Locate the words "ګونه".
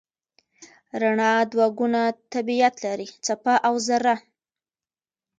1.77-2.01